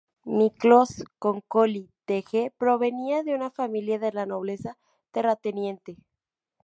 Miklós 0.37 0.91
Konkoly-Thege 1.19 2.51
provenía 2.57 3.21
de 3.21 3.35
una 3.35 3.51
familia 3.51 3.99
de 3.99 4.11
la 4.11 4.25
nobleza 4.25 4.79
terrateniente. 5.11 5.95